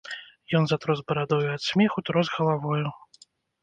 Ён 0.59 0.63
затрос 0.71 1.03
барадою 1.13 1.47
ад 1.59 1.67
смеху, 1.69 1.99
трос 2.11 2.27
галавою. 2.41 2.85